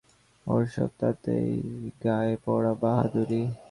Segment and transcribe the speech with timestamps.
[0.47, 1.49] ওর সব তাতেই
[2.03, 3.41] গায়ে পড়া বাহাদুরি।